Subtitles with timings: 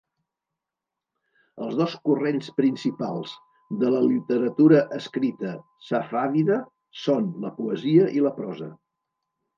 [1.65, 3.35] Els dos corrents principals
[3.83, 5.55] de la literatura escrita
[5.91, 6.59] safàvida
[7.07, 8.75] són la poesia i la prosa.